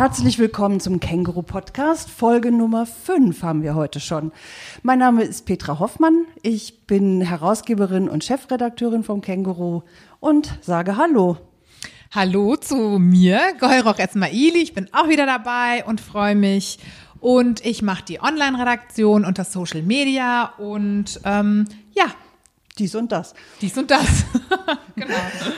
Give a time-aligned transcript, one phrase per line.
[0.00, 2.08] Herzlich willkommen zum Känguru Podcast.
[2.08, 4.32] Folge Nummer 5 haben wir heute schon.
[4.82, 6.24] Mein Name ist Petra Hoffmann.
[6.40, 9.82] Ich bin Herausgeberin und Chefredakteurin vom Känguru
[10.18, 11.36] und sage Hallo.
[12.12, 14.62] Hallo zu mir, Geulroch Esmaili.
[14.62, 16.78] Ich bin auch wieder dabei und freue mich.
[17.20, 22.06] Und ich mache die Online-Redaktion und das Social Media und ähm, ja,
[22.78, 23.34] dies und das.
[23.60, 24.24] Dies und das.
[24.96, 25.14] genau.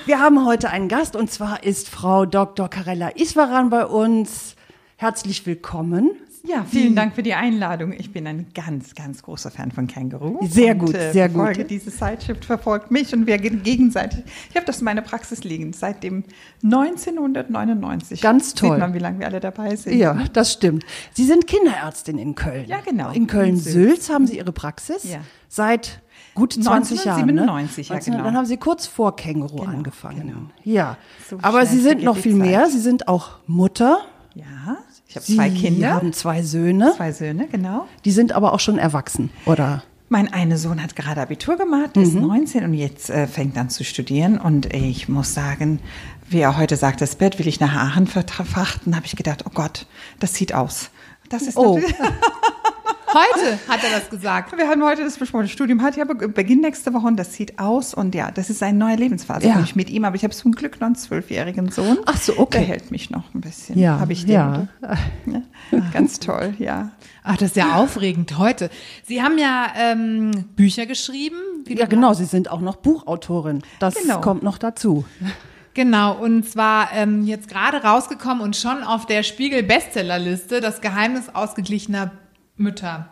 [0.07, 2.69] Wir haben heute einen Gast und zwar ist Frau Dr.
[2.69, 4.57] Karella Iswaran bei uns.
[4.97, 6.11] Herzlich willkommen.
[6.45, 7.93] Ja, vielen Dank für die Einladung.
[7.93, 10.45] Ich bin ein ganz, ganz großer Fan von Känguru.
[10.49, 11.43] Sehr gut, und, äh, sehr gut.
[11.43, 14.25] Folge diese Zeitschrift verfolgt mich und wir gegenseitig.
[14.51, 16.25] Ich habe das in meiner Praxis liegen seit dem
[16.65, 18.21] 1999.
[18.21, 18.71] Ganz toll.
[18.71, 19.97] Sieht man, wie lange wir alle dabei sind.
[19.97, 20.85] Ja, das stimmt.
[21.13, 22.67] Sie sind Kinderärztin in Köln.
[22.67, 23.13] Ja, genau.
[23.13, 25.05] In Köln-Sülz haben Sie Ihre Praxis.
[25.05, 25.21] Ja.
[25.49, 26.02] Seit
[26.35, 27.21] Gut 20 Jahre.
[27.21, 27.97] 97, ne?
[27.97, 28.25] ja, genau.
[28.25, 30.29] Dann haben Sie kurz vor Känguru genau, angefangen.
[30.29, 30.39] Genau.
[30.65, 30.97] Ja.
[31.29, 32.69] So Aber Sie sind noch viel mehr.
[32.69, 33.99] Sie sind auch Mutter.
[34.35, 34.79] Ja.
[35.09, 35.89] Ich habe zwei Kinder.
[35.89, 36.93] Sie haben zwei Söhne.
[36.97, 37.87] Zwei Söhne, genau.
[38.07, 39.83] Die sind aber auch schon erwachsen, oder?
[40.09, 42.03] Mein eine Sohn hat gerade Abitur gemacht, mhm.
[42.03, 44.39] ist 19 und jetzt äh, fängt an zu studieren.
[44.39, 45.81] Und ich muss sagen,
[46.29, 49.51] wie er heute sagt, das Bett will ich nach Aachen verfrachten, habe ich gedacht, oh
[49.53, 49.87] Gott,
[50.19, 50.91] das sieht aus.
[51.29, 51.81] Das ist oh.
[53.15, 54.57] Heute hat er das gesagt.
[54.57, 55.43] Wir haben heute das besprochen.
[55.43, 58.63] Das Studium hat ja Beginn nächste Woche und das sieht aus und ja, das ist
[58.63, 59.65] eine neue Lebensphase ja.
[59.75, 60.05] mit ihm.
[60.05, 61.99] Aber ich habe zum Glück noch einen zwölfjährigen Sohn.
[62.07, 62.59] Ach so, okay.
[62.59, 63.79] Der hält mich noch ein bisschen.
[63.79, 64.35] Ja, habe ich den.
[64.35, 64.69] Ja.
[65.27, 65.43] ja.
[65.93, 66.93] Ganz toll, ja.
[67.23, 68.71] Ach, das ist ja aufregend heute.
[69.05, 71.37] Sie haben ja ähm, Bücher geschrieben.
[71.69, 72.15] ja, genau.
[72.15, 73.63] Sie sind auch noch Buchautorin.
[73.79, 74.21] Das genau.
[74.21, 75.05] kommt noch dazu.
[75.75, 82.11] Genau, und zwar ähm, jetzt gerade rausgekommen und schon auf der Spiegel-Bestsellerliste, das Geheimnis ausgeglichener
[82.63, 83.09] Mütter.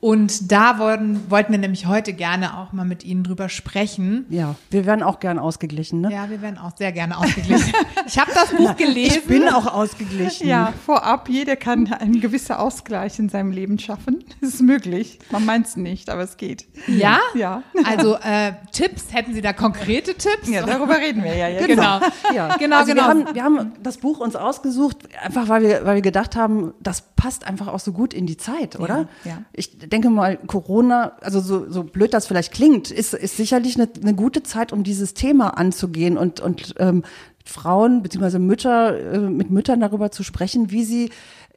[0.00, 4.26] Und da wollten, wollten wir nämlich heute gerne auch mal mit Ihnen drüber sprechen.
[4.28, 6.12] Ja, wir werden auch gern ausgeglichen, ne?
[6.12, 7.72] Ja, wir werden auch sehr gerne ausgeglichen.
[8.06, 9.18] ich habe das Buch gelesen.
[9.18, 10.46] Ich bin auch ausgeglichen.
[10.46, 14.24] Ja, vorab, jeder kann einen gewissen Ausgleich in seinem Leben schaffen.
[14.40, 15.18] Es ist möglich.
[15.32, 16.68] Man meint es nicht, aber es geht.
[16.86, 17.18] Ja?
[17.34, 17.64] Ja.
[17.84, 20.48] Also äh, Tipps, hätten Sie da konkrete Tipps?
[20.48, 21.66] Ja, darüber reden wir ja jetzt.
[21.66, 22.00] Genau.
[22.32, 22.56] Ja.
[22.56, 23.02] genau, also genau.
[23.02, 26.72] Wir haben, wir haben das Buch uns ausgesucht, einfach weil wir, weil wir gedacht haben,
[26.80, 29.08] das passt einfach auch so gut in die Zeit, oder?
[29.24, 29.30] Ja.
[29.32, 29.42] ja.
[29.52, 33.88] Ich denke mal, Corona, also so, so blöd das vielleicht klingt, ist, ist sicherlich eine,
[34.00, 37.02] eine gute Zeit, um dieses Thema anzugehen und, und ähm,
[37.44, 38.38] Frauen bzw.
[38.38, 41.10] Mütter, äh, mit Müttern darüber zu sprechen, wie sie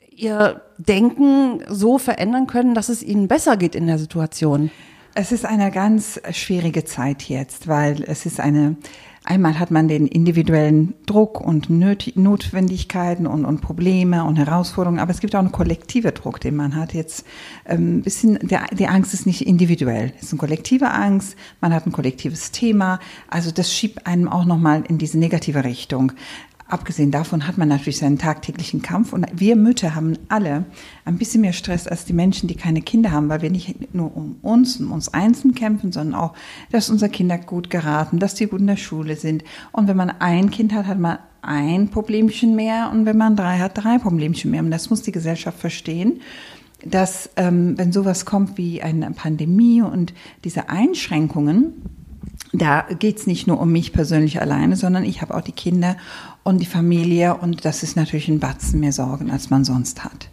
[0.10, 4.72] ihr Denken so verändern können, dass es ihnen besser geht in der Situation.
[5.14, 8.78] Es ist eine ganz schwierige Zeit jetzt, weil es ist eine
[9.24, 15.20] Einmal hat man den individuellen Druck und Notwendigkeiten und, und Probleme und Herausforderungen, aber es
[15.20, 16.96] gibt auch einen kollektiven Druck, den man hat.
[16.96, 17.28] Jetzt
[17.68, 21.86] ähm, bisschen, der, die Angst ist nicht individuell, es ist eine kollektive Angst, man hat
[21.86, 23.00] ein kollektives Thema,
[23.30, 26.14] also das schiebt einem auch nochmal in diese negative Richtung.
[26.72, 30.64] Abgesehen davon hat man natürlich seinen tagtäglichen Kampf und wir Mütter haben alle
[31.04, 34.16] ein bisschen mehr Stress als die Menschen, die keine Kinder haben, weil wir nicht nur
[34.16, 36.34] um uns, um uns einzeln kämpfen, sondern auch,
[36.72, 39.44] dass unsere Kinder gut geraten, dass die gut in der Schule sind.
[39.74, 43.60] Und wenn man ein Kind hat, hat man ein Problemchen mehr und wenn man drei
[43.60, 44.64] hat, drei Problemchen mehr.
[44.64, 46.22] Und das muss die Gesellschaft verstehen
[46.84, 51.74] dass ähm, wenn sowas kommt wie eine Pandemie und diese Einschränkungen,
[52.54, 55.96] da geht's nicht nur um mich persönlich alleine, sondern ich habe auch die Kinder
[56.44, 60.30] und die Familie und das ist natürlich ein Batzen mehr Sorgen, als man sonst hat.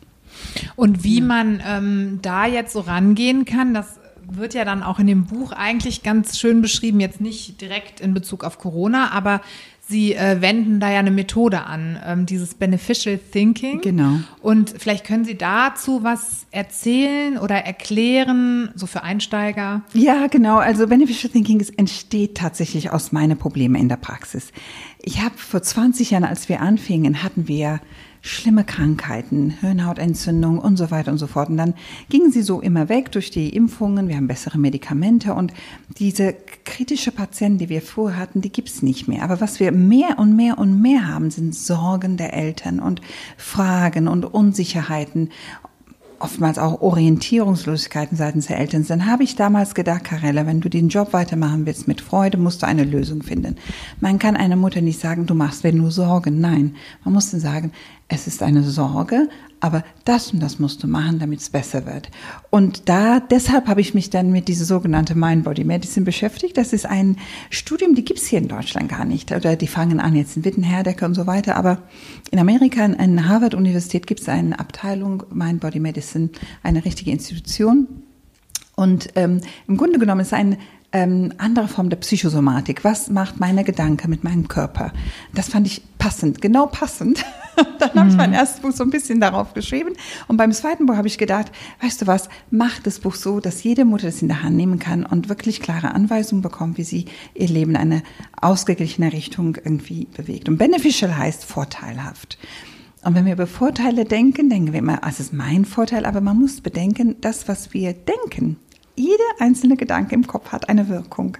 [0.77, 3.99] Und wie man ähm, da jetzt so rangehen kann, das
[4.31, 8.15] wird ja dann auch in dem Buch eigentlich ganz schön beschrieben, jetzt nicht direkt in
[8.15, 9.41] Bezug auf Corona, aber
[9.89, 13.81] Sie äh, wenden da ja eine Methode an, ähm, dieses Beneficial Thinking.
[13.81, 14.19] Genau.
[14.43, 19.83] Und vielleicht können Sie dazu was erzählen oder erklären, so für Einsteiger?
[19.95, 20.59] Ja, genau.
[20.59, 24.53] Also Beneficial Thinking ist, entsteht tatsächlich aus meinen Problemen in der Praxis.
[25.01, 27.81] Ich habe vor 20 Jahren, als wir anfingen, hatten wir
[28.29, 31.49] schlimme Krankheiten, Hirnhautentzündung und so weiter und so fort.
[31.49, 31.75] Und dann
[32.09, 35.53] gingen sie so immer weg durch die Impfungen, wir haben bessere Medikamente und
[35.99, 36.35] diese
[36.65, 39.23] kritische Patienten, die wir vorher hatten, die gibt's nicht mehr.
[39.23, 43.01] Aber was wir mehr und mehr und mehr haben, sind Sorgen der Eltern und
[43.37, 45.31] Fragen und Unsicherheiten
[46.21, 50.89] oftmals auch Orientierungslosigkeiten seitens der Eltern, dann habe ich damals gedacht, Karella, wenn du den
[50.89, 53.57] Job weitermachen willst mit Freude, musst du eine Lösung finden.
[54.01, 56.41] Man kann einer Mutter nicht sagen, du machst mir nur Sorgen.
[56.41, 56.75] Nein,
[57.05, 57.73] man muss dann sagen,
[58.09, 59.29] es ist eine Sorge,
[59.61, 62.11] aber das und das musst du machen, damit es besser wird.
[62.49, 66.57] Und da, deshalb habe ich mich dann mit dieser sogenannte Mind Body Medicine beschäftigt.
[66.57, 67.17] Das ist ein
[67.51, 69.31] Studium, die gibt's hier in Deutschland gar nicht.
[69.33, 71.57] Oder die fangen an jetzt in Wittenherdecke und so weiter.
[71.57, 71.83] Aber
[72.31, 76.31] in Amerika, in Harvard-Universität gibt es eine Abteilung Mind Body Medicine,
[76.63, 77.89] eine richtige Institution.
[78.77, 80.57] Und ähm, im Grunde genommen ist ein
[80.93, 82.85] ähm, andere Form der Psychosomatik.
[82.85, 84.93] Was macht meine Gedanke mit meinem Körper?
[85.35, 87.25] Das fand ich passend, genau passend
[87.79, 89.95] Dann habe ich mein erstes Buch so ein bisschen darauf geschrieben.
[90.27, 91.51] Und beim zweiten Buch habe ich gedacht,
[91.83, 94.79] weißt du was, mach das Buch so, dass jede Mutter das in der Hand nehmen
[94.79, 98.03] kann und wirklich klare Anweisungen bekommt, wie sie ihr Leben in eine
[98.41, 100.49] ausgeglichene Richtung irgendwie bewegt.
[100.49, 102.39] Und beneficial heißt vorteilhaft.
[103.05, 106.21] Und wenn wir über Vorteile denken, denken wir immer, ah, es ist mein Vorteil, aber
[106.21, 108.57] man muss bedenken, das, was wir denken,
[108.99, 111.39] jeder einzelne Gedanke im Kopf hat eine Wirkung.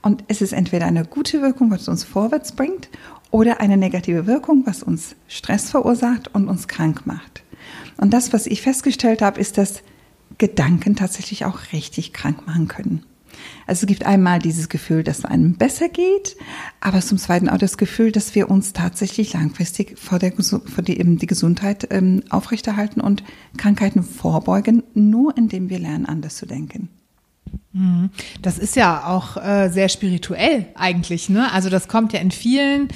[0.00, 2.88] Und es ist entweder eine gute Wirkung, was uns vorwärts bringt,
[3.30, 7.42] oder eine negative Wirkung, was uns Stress verursacht und uns krank macht.
[7.96, 9.82] Und das, was ich festgestellt habe, ist, dass
[10.38, 13.04] Gedanken tatsächlich auch richtig krank machen können.
[13.66, 16.36] Also es gibt einmal dieses Gefühl, dass es einem besser geht,
[16.80, 20.98] aber zum Zweiten auch das Gefühl, dass wir uns tatsächlich langfristig vor, der, vor die,
[20.98, 23.22] eben die Gesundheit ähm, aufrechterhalten und
[23.56, 26.88] Krankheiten vorbeugen, nur indem wir lernen, anders zu denken.
[27.72, 28.10] Mhm.
[28.42, 31.52] Das ist ja auch äh, sehr spirituell eigentlich, ne?
[31.52, 32.88] Also das kommt ja in vielen,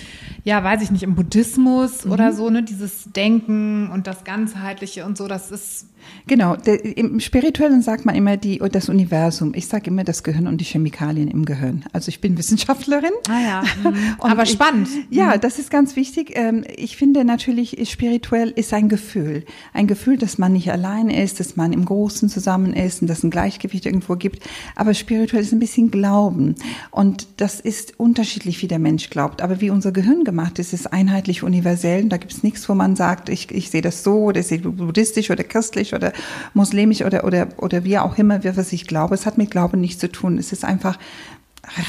[0.42, 2.12] ja, weiß ich nicht, im Buddhismus mhm.
[2.12, 2.62] oder so, ne?
[2.62, 5.86] Dieses Denken und das Ganzheitliche und so, das ist
[6.26, 9.52] Genau, der, im Spirituellen sagt man immer die, das Universum.
[9.54, 11.84] Ich sage immer das Gehirn und die Chemikalien im Gehirn.
[11.92, 13.12] Also ich bin Wissenschaftlerin.
[13.28, 13.96] Ah ja, mhm.
[14.20, 14.88] aber spannend.
[15.10, 15.40] Ich, ja, mhm.
[15.40, 16.32] das ist ganz wichtig.
[16.34, 19.44] Ähm, ich finde natürlich, spirituell ist ein Gefühl.
[19.72, 23.22] Ein Gefühl, dass man nicht allein ist, dass man im Großen zusammen ist und dass
[23.22, 24.42] ein Gleichgewicht irgendwo gibt.
[24.76, 26.54] Aber spirituell ist ein bisschen Glauben.
[26.90, 29.42] Und das ist unterschiedlich, wie der Mensch glaubt.
[29.42, 32.04] Aber wie unser Gehirn gemacht ist, ist einheitlich universell.
[32.04, 34.46] Und da gibt es nichts, wo man sagt, ich, ich sehe das so, oder ich
[34.46, 36.12] sehe buddhistisch oder christlich oder
[36.52, 39.14] muslimisch oder, oder, oder wie auch immer, was ich glaube.
[39.14, 40.38] Es hat mit Glauben nichts zu tun.
[40.38, 40.98] Es ist einfach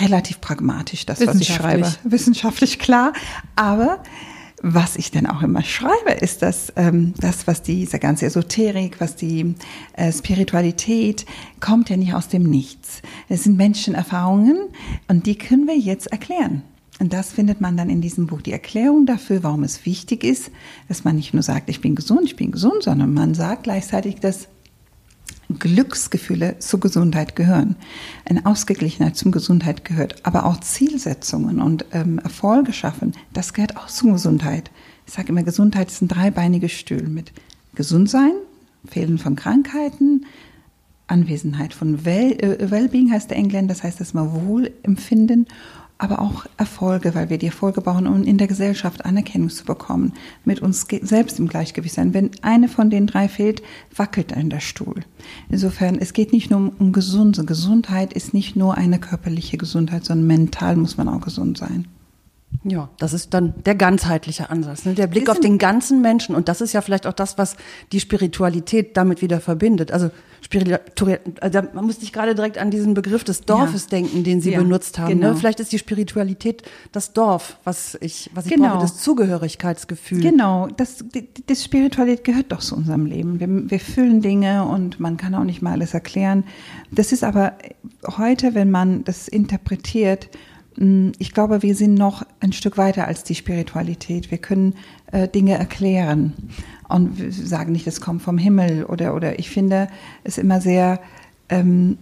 [0.01, 1.91] relativ pragmatisch, das, was ich schreibe.
[2.03, 3.13] Wissenschaftlich klar.
[3.55, 4.01] Aber
[4.61, 9.15] was ich denn auch immer schreibe, ist dass ähm, das, was diese ganze Esoterik, was
[9.15, 9.55] die
[9.93, 11.25] äh, Spiritualität,
[11.59, 13.01] kommt ja nicht aus dem Nichts.
[13.29, 14.57] Es sind Menschenerfahrungen
[15.07, 16.63] und die können wir jetzt erklären.
[16.99, 18.41] Und das findet man dann in diesem Buch.
[18.41, 20.49] Die Erklärung dafür, warum es wichtig ist,
[20.87, 24.15] dass man nicht nur sagt, ich bin gesund, ich bin gesund, sondern man sagt gleichzeitig,
[24.21, 24.47] dass
[25.59, 27.75] Glücksgefühle zur Gesundheit gehören.
[28.23, 33.87] Eine Ausgeglichenheit zum Gesundheit gehört, aber auch Zielsetzungen und ähm, Erfolge schaffen, das gehört auch
[33.87, 34.71] zur Gesundheit.
[35.05, 37.31] Ich sage immer, Gesundheit ist ein dreibeiniges Stühl mit
[37.75, 38.31] Gesundsein,
[38.87, 40.25] Fehlen von Krankheiten,
[41.07, 45.47] Anwesenheit von well, äh, Wellbeing heißt der Engländer, das heißt, dass wir Wohlempfinden
[45.97, 50.13] aber auch Erfolge, weil wir die Erfolge brauchen, um in der Gesellschaft Anerkennung zu bekommen,
[50.43, 52.13] mit uns selbst im Gleichgewicht sein.
[52.13, 53.61] Wenn eine von den drei fehlt,
[53.95, 55.01] wackelt ein der Stuhl.
[55.49, 57.45] Insofern, es geht nicht nur um, um Gesunde.
[57.45, 61.87] Gesundheit ist nicht nur eine körperliche Gesundheit, sondern mental muss man auch gesund sein.
[62.63, 64.93] Ja, das ist dann der ganzheitliche Ansatz, ne?
[64.93, 66.35] der Blick auf den ganzen Menschen.
[66.35, 67.57] Und das ist ja vielleicht auch das, was
[67.91, 69.91] die Spiritualität damit wieder verbindet.
[69.91, 70.09] Also
[70.41, 73.97] Spiritualität, also man muss nicht gerade direkt an diesen Begriff des Dorfes ja.
[73.97, 75.09] denken, den Sie ja, benutzt haben.
[75.09, 75.15] Ne?
[75.15, 75.33] Genau.
[75.33, 75.35] Ne?
[75.35, 78.69] Vielleicht ist die Spiritualität das Dorf, was ich, was ich genau.
[78.69, 80.21] brauche, das Zugehörigkeitsgefühl.
[80.21, 83.39] Genau, das, die, die Spiritualität gehört doch zu unserem Leben.
[83.39, 86.45] Wir, wir fühlen Dinge und man kann auch nicht mal alles erklären.
[86.91, 87.53] Das ist aber
[88.17, 90.29] heute, wenn man das interpretiert,
[90.77, 94.29] ich glaube, wir sind noch ein Stück weiter als die Spiritualität.
[94.29, 94.75] Wir können
[95.11, 96.33] äh, Dinge erklären
[96.89, 99.87] und wir sagen nicht, es kommt vom Himmel oder oder ich finde
[100.23, 100.99] es immer sehr.
[101.47, 101.97] Ähm,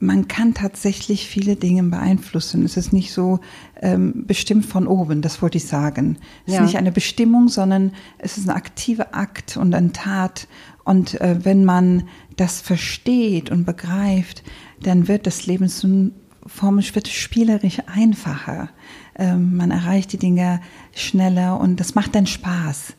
[0.00, 2.64] man kann tatsächlich viele Dinge beeinflussen.
[2.64, 3.40] Es ist nicht so
[3.82, 6.18] ähm, bestimmt von oben, das wollte ich sagen.
[6.46, 6.60] Es ja.
[6.60, 10.46] ist nicht eine Bestimmung, sondern es ist ein aktiver Akt und eine Tat.
[10.84, 12.04] Und äh, wenn man
[12.36, 14.44] das versteht und begreift,
[14.80, 16.12] dann wird das Leben zu
[16.48, 18.70] formisch wird spielerisch einfacher.
[19.16, 20.60] Ähm, man erreicht die Dinge
[20.94, 22.94] schneller und das macht dann Spaß.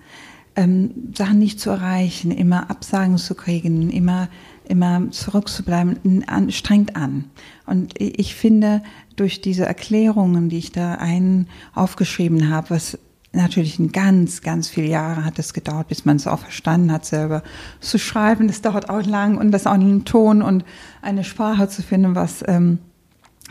[0.56, 4.30] Ähm, Sachen nicht zu erreichen, immer Absagen zu kriegen, immer,
[4.68, 7.26] immer zurückzubleiben, an, strengt an.
[7.66, 8.84] Und ich finde,
[9.16, 12.98] durch diese Erklärungen, die ich da einen aufgeschrieben habe, was
[13.32, 17.06] natürlich ein ganz, ganz viele Jahre hat es gedauert, bis man es auch verstanden hat,
[17.06, 17.44] selber
[17.80, 18.48] zu schreiben.
[18.48, 20.66] Das dauert auch lang und das auch einen Ton und
[21.02, 22.80] eine Sprache zu finden, was ähm,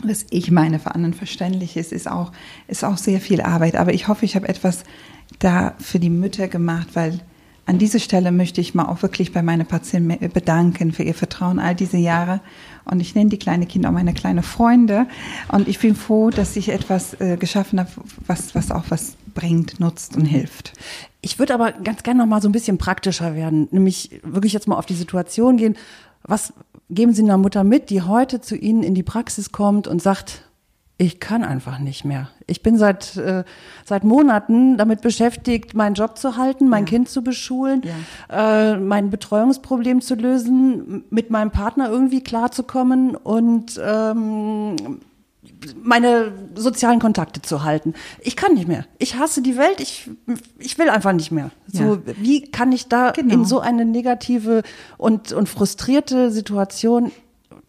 [0.03, 2.31] was ich meine für anderen verständlich ist, ist auch,
[2.67, 3.75] ist auch sehr viel Arbeit.
[3.75, 4.83] Aber ich hoffe, ich habe etwas
[5.39, 7.19] da für die Mütter gemacht, weil
[7.65, 11.59] an dieser Stelle möchte ich mal auch wirklich bei meinen Patienten bedanken für ihr Vertrauen
[11.59, 12.41] all diese Jahre.
[12.85, 15.05] Und ich nenne die kleinen Kinder auch meine kleinen Freunde.
[15.49, 17.91] Und ich bin froh, dass ich etwas äh, geschaffen habe,
[18.25, 20.73] was, was auch was bringt, nutzt und hilft.
[21.21, 24.67] Ich würde aber ganz gerne noch mal so ein bisschen praktischer werden, nämlich wirklich jetzt
[24.67, 25.77] mal auf die Situation gehen.
[26.23, 26.53] Was
[26.89, 30.43] geben Sie einer Mutter mit, die heute zu Ihnen in die Praxis kommt und sagt,
[31.01, 32.27] ich kann einfach nicht mehr.
[32.45, 33.45] Ich bin seit, äh,
[33.85, 36.89] seit Monaten damit beschäftigt, meinen Job zu halten, mein ja.
[36.89, 37.83] Kind zu beschulen,
[38.29, 38.73] ja.
[38.73, 44.99] äh, mein Betreuungsproblem zu lösen, mit meinem Partner irgendwie klarzukommen und ähm,
[45.81, 47.93] meine sozialen Kontakte zu halten.
[48.21, 48.85] Ich kann nicht mehr.
[48.97, 49.79] Ich hasse die Welt.
[49.81, 50.09] Ich,
[50.57, 51.51] ich will einfach nicht mehr.
[51.67, 51.99] So, Ja.
[52.17, 53.33] wie kann ich da Genau.
[53.33, 54.63] in so eine negative
[54.97, 57.11] und, und frustrierte Situation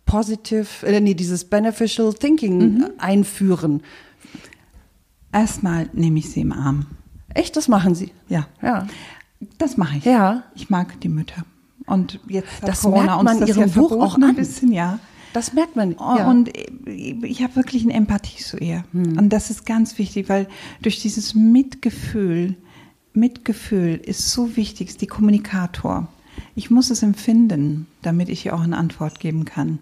[0.07, 2.87] positiv, äh, nee, dieses beneficial thinking Mhm.
[2.99, 3.83] einführen?
[5.33, 6.87] Erstmal nehme ich sie im Arm.
[7.35, 8.13] Echt, das machen Sie?
[8.29, 8.47] Ja.
[8.63, 8.87] Ja.
[9.59, 10.05] Das mache ich.
[10.05, 10.43] Ja.
[10.55, 11.45] Ich mag die Mütter.
[11.87, 14.99] Und jetzt Das Corona merkt uns man das Ihrem ja Buch auch ein bisschen, ja.
[15.33, 15.93] Das merkt man.
[15.93, 16.29] Ja.
[16.29, 16.51] Und
[16.87, 18.85] ich habe wirklich eine Empathie zu ihr.
[18.93, 20.49] Und das ist ganz wichtig, weil
[20.83, 22.57] durch dieses Mitgefühl,
[23.13, 26.09] Mitgefühl ist so wichtig, ist die Kommunikator.
[26.55, 29.79] Ich muss es empfinden, damit ich ihr auch eine Antwort geben kann.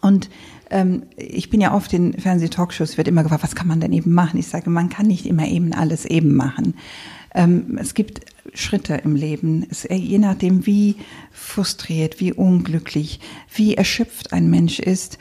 [0.00, 0.28] Und
[0.70, 4.12] ähm, ich bin ja oft in Fernseh-Talkshows, wird immer gefragt, was kann man denn eben
[4.12, 4.38] machen?
[4.38, 6.74] Ich sage, man kann nicht immer eben alles eben machen.
[7.34, 8.20] Ähm, es gibt
[8.54, 10.96] Schritte im Leben, es, je nachdem, wie
[11.32, 13.20] frustriert, wie unglücklich,
[13.52, 15.18] wie erschöpft ein Mensch ist,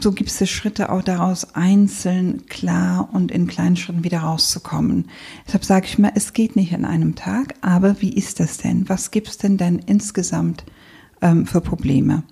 [0.00, 5.08] so gibt es Schritte auch daraus, einzeln, klar und in kleinen Schritten wieder rauszukommen.
[5.46, 8.88] Deshalb sage ich mal, es geht nicht in einem Tag, aber wie ist das denn?
[8.88, 10.64] Was gibt es denn denn insgesamt
[11.22, 12.24] ähm, für Probleme?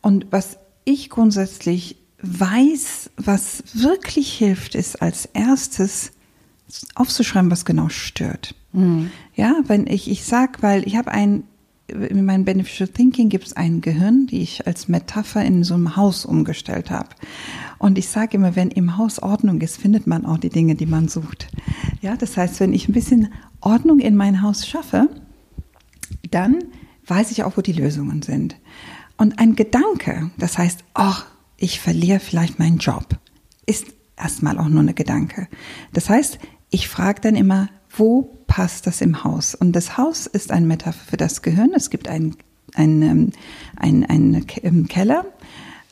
[0.00, 6.12] Und was ich grundsätzlich weiß, was wirklich hilft, ist als erstes
[6.94, 8.54] aufzuschreiben, was genau stört.
[9.34, 11.44] Ja, wenn ich, ich sag, weil ich habe ein,
[11.88, 15.96] in meinem Beneficial Thinking gibt es ein Gehirn, die ich als Metapher in so einem
[15.96, 17.10] Haus umgestellt habe.
[17.78, 20.86] Und ich sage immer, wenn im Haus Ordnung ist, findet man auch die Dinge, die
[20.86, 21.48] man sucht.
[22.00, 25.08] Ja, das heißt, wenn ich ein bisschen Ordnung in mein Haus schaffe,
[26.30, 26.58] dann
[27.06, 28.56] weiß ich auch, wo die Lösungen sind.
[29.16, 31.26] Und ein Gedanke, das heißt, ach,
[31.56, 33.18] ich verliere vielleicht meinen Job,
[33.66, 33.86] ist
[34.16, 35.48] erstmal auch nur eine Gedanke.
[35.92, 36.38] Das heißt,
[36.70, 39.54] ich frage dann immer, wo passt das im Haus?
[39.54, 41.72] Und das Haus ist ein Metapher für das Gehirn.
[41.74, 42.36] Es gibt einen
[42.74, 43.32] ein, ähm,
[43.76, 45.26] ein, ein Ke- ähm, Keller.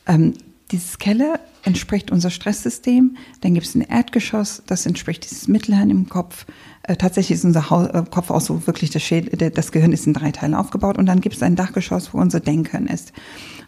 [0.06, 0.34] Ähm,
[0.70, 3.16] dieses Keller entspricht unser Stresssystem.
[3.42, 6.46] Dann gibt es ein Erdgeschoss, das entspricht dieses Mittelhirn im Kopf.
[6.84, 9.92] Äh, tatsächlich ist unser Hau äh, Kopf auch so wirklich das, Schädel, der- das Gehirn
[9.92, 13.12] ist in drei Teilen aufgebaut und dann gibt es ein Dachgeschoss, wo unser Denkhirn ist.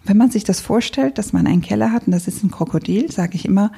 [0.04, 3.12] Wenn man sich das vorstellt, dass man einen Keller hat und das ist ein Krokodil,
[3.12, 3.72] sage ich immer,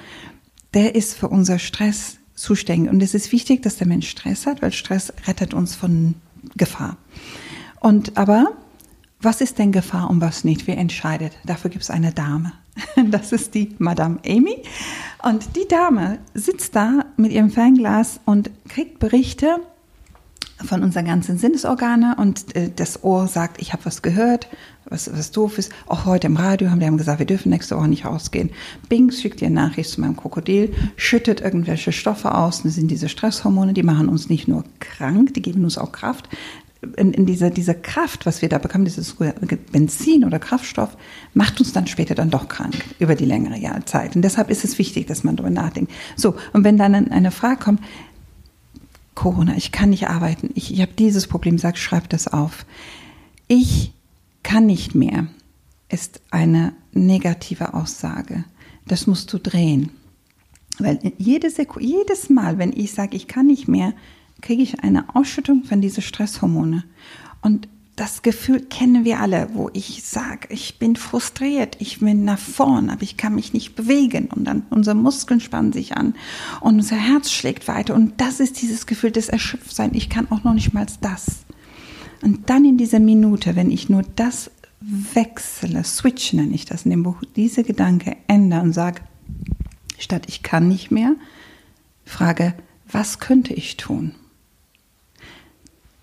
[0.75, 2.91] der ist für unser Stress zuständig.
[2.91, 6.15] Und es ist wichtig, dass der Mensch Stress hat, weil Stress rettet uns von
[6.57, 6.97] Gefahr.
[7.81, 8.53] Und aber
[9.21, 10.67] was ist denn Gefahr und was nicht?
[10.67, 11.33] Wer entscheidet?
[11.47, 12.53] Dafür gibt es eine Dame.
[13.11, 14.63] Das ist die Madame Amy.
[15.23, 19.61] Und die Dame sitzt da mit ihrem Fernglas und kriegt Berichte
[20.65, 24.49] von unseren ganzen Sinnesorgane und äh, das Ohr sagt, ich habe was gehört,
[24.89, 25.73] was, was doof ist.
[25.87, 28.51] Auch heute im Radio haben die haben gesagt, wir dürfen nächste Woche nicht rausgehen.
[28.89, 32.63] Bing schickt ihr Nachricht zu meinem Krokodil, schüttet irgendwelche Stoffe aus.
[32.63, 36.29] Das sind diese Stresshormone, die machen uns nicht nur krank, die geben uns auch Kraft.
[36.97, 39.17] In, in dieser, dieser Kraft, was wir da bekommen, dieses
[39.73, 40.99] Benzin oder Kraftstoff,
[41.33, 44.15] macht uns dann später dann doch krank über die längere Jahrzeit.
[44.17, 45.91] Und deshalb ist es wichtig, dass man darüber nachdenkt.
[46.15, 47.81] So, und wenn dann eine Frage kommt,
[49.15, 52.67] Corona, ich kann nicht arbeiten, ich, ich habe dieses Problem, sag, schreib das auf.
[53.49, 53.93] Ich
[54.45, 55.27] kann nicht mehr,
[55.89, 58.45] ist eine negative Aussage.
[58.87, 59.91] Das musst du drehen.
[60.79, 63.93] Weil jede Seku jedes Mal, wenn ich sage, ich kann nicht mehr,
[64.41, 66.85] kriege ich eine Ausschüttung von diesen Stresshormone.
[67.41, 72.39] Und das Gefühl kennen wir alle, wo ich sage, ich bin frustriert, ich bin nach
[72.39, 76.15] vorn, aber ich kann mich nicht bewegen und dann unsere Muskeln spannen sich an
[76.61, 79.95] und unser Herz schlägt weiter und das ist dieses Gefühl des Erschöpftseins.
[79.95, 81.45] Ich kann auch noch nicht mal das.
[82.25, 84.51] Und dann in dieser Minute, wenn ich nur das
[84.81, 89.03] wechsle, switch nenne ich das in dem Buch, diese Gedanke ändere und sage,
[89.99, 91.17] statt ich kann nicht mehr,
[92.07, 92.55] frage,
[92.91, 94.15] was könnte ich tun?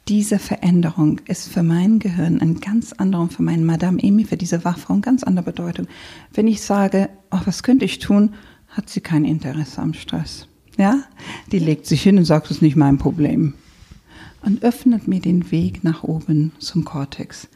[0.07, 4.37] Diese Veränderung ist für mein Gehirn ein ganz anderer, und für meinen Madame Amy, für
[4.37, 5.87] diese Wachfrau, eine ganz andere Bedeutung.
[6.33, 8.35] Wenn ich sage, oh, was könnte ich tun,
[8.69, 10.47] hat sie kein Interesse am Stress.
[10.77, 11.03] Ja?
[11.51, 13.53] Die legt sich hin und sagt, das ist nicht mein Problem.
[14.43, 17.47] Und öffnet mir den Weg nach oben zum Kortex.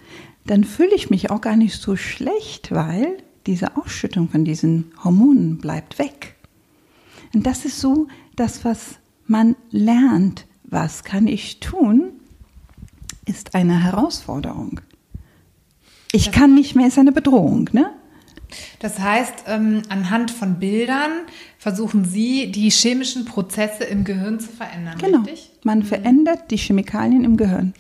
[0.46, 5.58] Dann fühle ich mich auch gar nicht so schlecht, weil diese Ausschüttung von diesen Hormonen
[5.58, 6.36] bleibt weg.
[7.34, 10.46] Und das ist so das, was man lernt.
[10.64, 12.12] Was kann ich tun?
[13.26, 14.82] Ist eine Herausforderung.
[16.12, 17.92] Ich kann nicht mehr, ist eine Bedrohung, ne?
[18.80, 21.12] Das heißt, ähm, anhand von Bildern
[21.58, 25.20] versuchen Sie, die chemischen Prozesse im Gehirn zu verändern, Genau.
[25.22, 25.52] richtig?
[25.66, 27.74] Man verändert die Chemikalien im Gehirn.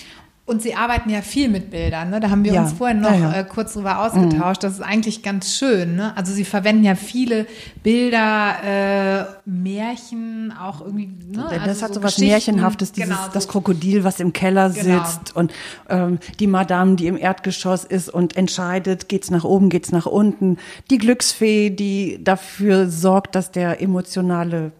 [0.47, 2.19] Und Sie arbeiten ja viel mit Bildern, ne?
[2.19, 3.33] Da haben wir Ja, uns vorhin noch ja.
[3.33, 4.63] Äh, kurz drüber ausgetauscht.
[4.63, 6.15] Das ist eigentlich ganz schön, ne?
[6.15, 7.47] Also Sie verwenden ja viele
[7.81, 11.45] Bilder, äh, Märchen, auch irgendwie, ne?
[11.49, 12.19] das also hat so was.
[12.19, 15.03] Märchenhaftes, dieses, genau, so das Krokodil, was im Keller Genau.
[15.03, 15.51] sitzt und
[15.89, 20.57] ähm, die Madame, die im Erdgeschoss ist und entscheidet, geht's nach oben, geht's nach unten.
[20.91, 24.73] Die Glücksfee, die dafür sorgt, dass der emotionale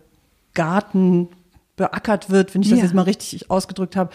[0.53, 1.27] Garten
[1.75, 2.85] beackert wird, wenn ich das Ja.
[2.85, 4.11] jetzt mal richtig ausgedrückt habe.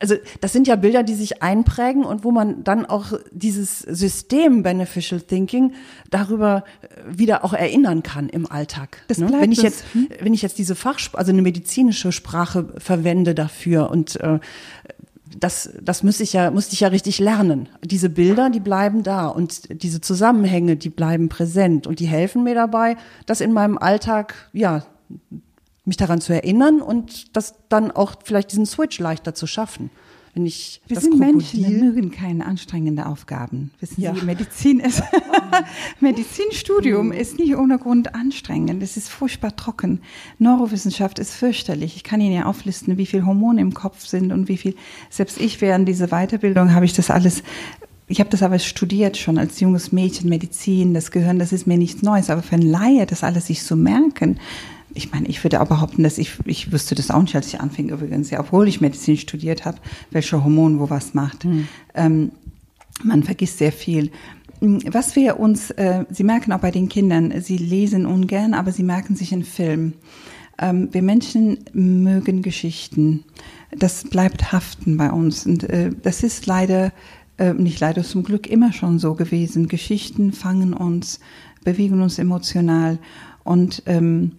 [0.00, 4.62] Also das sind ja Bilder, die sich einprägen und wo man dann auch dieses System
[4.62, 5.72] Beneficial Thinking
[6.10, 9.02] darüber äh, wieder auch erinnern kann im Alltag.
[9.08, 9.26] Das ne?
[9.26, 9.84] bleibt Wenn ich jetzt,
[10.20, 14.40] wenn ich jetzt diese Fachsprache, also eine medizinische Sprache verwende dafür und äh,
[15.38, 17.68] das, das müsste ich ja, musste ich ja richtig lernen.
[17.82, 22.54] Diese Bilder, die bleiben da und diese Zusammenhänge, die bleiben präsent und die helfen mir
[22.54, 22.96] dabei,
[23.26, 24.84] das in meinem Alltag, ja,
[25.84, 29.90] mich daran zu erinnern und das dann auch vielleicht diesen Switch leichter zu schaffen.
[30.34, 33.70] Wenn ich Wir das sind Krokodil, Menschen, wir mögen keine anstrengende Aufgaben.
[33.78, 34.14] Wissen Ja.
[34.14, 35.00] Sie, Medizin ist,
[36.00, 38.82] Medizinstudium ist nicht ohne Grund anstrengend.
[38.82, 40.00] Es ist furchtbar trocken.
[40.40, 41.94] Neurowissenschaft ist fürchterlich.
[41.94, 44.74] Ich kann Ihnen ja auflisten, wie viel Hormone im Kopf sind und wie viel,
[45.08, 47.44] selbst ich während dieser Weiterbildung habe ich das alles
[48.06, 51.78] ich habe das aber studiert schon als junges Mädchen, Medizin, das Gehirn, das ist mir
[51.78, 52.28] nichts Neues.
[52.28, 54.38] Aber für einen Laie, das alles sich zu merken,
[54.94, 57.60] ich meine, ich würde auch behaupten, dass ich, ich wüsste das auch nicht, als ich
[57.60, 59.78] anfing übrigens, ja, obwohl ich Medizin studiert habe,
[60.10, 61.44] welche Hormon wo was macht.
[61.94, 62.32] Ähm,
[63.02, 64.10] man vergisst sehr viel.
[64.60, 68.84] Was wir uns, äh, Sie merken auch bei den Kindern, sie lesen ungern, aber sie
[68.84, 69.94] merken sich in Film.
[70.58, 73.24] Ähm, wir Menschen mögen Geschichten.
[73.76, 75.44] Das bleibt haften bei uns.
[75.44, 76.92] Und äh, das ist leider,
[77.36, 79.66] äh, nicht leider, zum Glück immer schon so gewesen.
[79.68, 81.18] Geschichten fangen uns,
[81.64, 82.98] bewegen uns emotional.
[83.42, 84.32] Und ähm,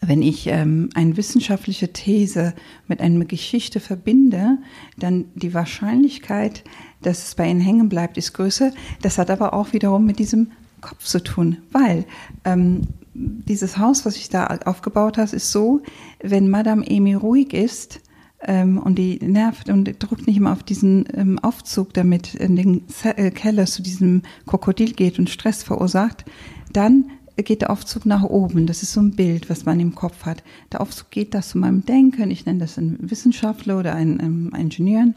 [0.00, 2.54] wenn ich ähm, eine wissenschaftliche These
[2.88, 4.58] mit einer Geschichte verbinde,
[4.96, 6.64] dann die Wahrscheinlichkeit,
[7.02, 8.72] dass es bei Ihnen hängen bleibt, ist größer.
[9.02, 12.06] Das hat aber auch wiederum mit diesem Kopf zu tun, weil
[12.44, 15.82] ähm, dieses Haus, was ich da aufgebaut habe, ist so,
[16.22, 18.00] wenn Madame Amy ruhig ist
[18.40, 22.84] ähm, und die nervt und drückt nicht immer auf diesen ähm, Aufzug, damit in den
[23.04, 26.24] äh, Keller zu diesem Krokodil geht und Stress verursacht,
[26.72, 27.10] dann
[27.42, 28.66] geht der Aufzug nach oben.
[28.66, 30.42] Das ist so ein Bild, was man im Kopf hat.
[30.72, 32.30] Der Aufzug geht das zu meinem Denken.
[32.30, 35.14] Ich nenne das einen Wissenschaftler oder einen, ähm, Ingenieur.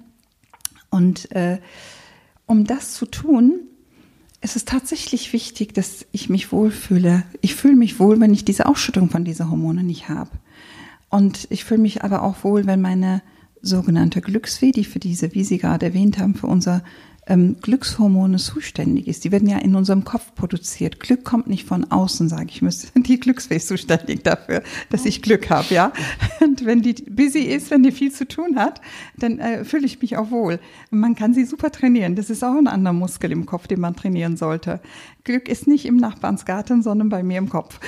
[0.89, 1.59] Und äh,
[2.45, 3.61] um das zu tun,
[4.41, 7.23] ist es tatsächlich wichtig, dass ich mich wohlfühle.
[7.41, 10.31] Ich fühle mich wohl, wenn ich diese Ausschüttung von dieser Hormone nicht habe.
[11.09, 13.21] Und ich fühle mich aber auch wohl, wenn meine
[13.61, 16.83] sogenannte Glücksfee, die für diese, wie Sie gerade erwähnt haben, für unser
[17.27, 19.23] ähm, Glückshormone zuständig ist.
[19.23, 20.99] Die werden ja in unserem Kopf produziert.
[20.99, 22.61] Glück kommt nicht von außen, sage ich.
[22.61, 25.93] Müsste die Glücksfee ist zuständig dafür, dass ich Glück habe, ja.
[26.41, 28.81] Und wenn die busy ist, wenn die viel zu tun hat,
[29.17, 30.59] dann äh, fühle ich mich auch wohl.
[30.89, 32.15] Man kann sie super trainieren.
[32.15, 34.81] Das ist auch ein anderer Muskel im Kopf, den man trainieren sollte.
[35.23, 37.79] Glück ist nicht im Nachbarnsgarten, sondern bei mir im Kopf.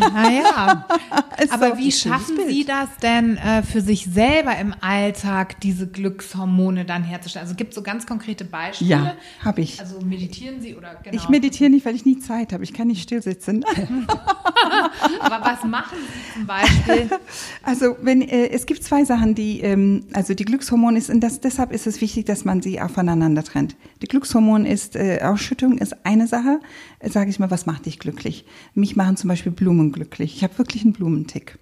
[0.00, 0.86] Naja.
[1.42, 2.36] Ist Aber wie schaffen.
[2.46, 7.44] Sie das denn äh, für sich selber im Alltag, diese Glückshormone dann herzustellen?
[7.44, 8.63] Also gibt es so ganz konkrete Beispiele?
[8.80, 9.80] Ja, habe ich.
[9.80, 11.16] Also meditieren Sie oder genau?
[11.16, 12.64] Ich meditiere nicht, weil ich nie Zeit habe.
[12.64, 13.64] Ich kann nicht still sitzen.
[15.20, 17.10] Aber was machen Sie zum Beispiel?
[17.62, 21.40] Also wenn äh, es gibt zwei Sachen, die ähm, also die Glückshormone ist und das,
[21.40, 23.76] deshalb ist es wichtig, dass man sie auch voneinander trennt.
[24.02, 26.60] Die Glückshormon ist äh, Ausschüttung ist eine Sache.
[26.98, 28.44] Äh, Sage ich mal, was macht dich glücklich?
[28.74, 30.36] Mich machen zum Beispiel Blumen glücklich.
[30.36, 31.58] Ich habe wirklich einen Blumentick.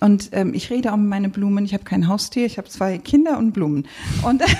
[0.00, 1.64] Und ähm, ich rede auch mit meinen Blumen.
[1.64, 3.86] Ich habe kein Haustier, ich habe zwei Kinder und Blumen.
[4.22, 4.42] Und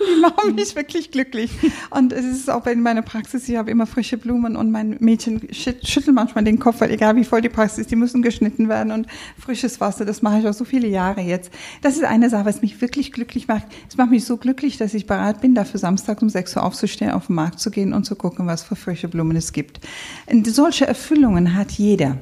[0.00, 1.50] die machen mich wirklich glücklich.
[1.90, 5.40] Und es ist auch bei meiner Praxis, ich habe immer frische Blumen und mein Mädchen
[5.52, 8.68] schüt- schüttelt manchmal den Kopf, weil egal wie voll die Praxis ist, die müssen geschnitten
[8.68, 9.06] werden und
[9.38, 11.50] frisches Wasser, das mache ich auch so viele Jahre jetzt.
[11.82, 13.64] Das ist eine Sache, was mich wirklich glücklich macht.
[13.88, 17.10] Es macht mich so glücklich, dass ich bereit bin, dafür Samstag um 6 Uhr aufzustehen,
[17.12, 19.80] auf den Markt zu gehen und zu gucken, was für frische Blumen es gibt.
[20.26, 22.18] Und solche Erfüllungen hat jeder.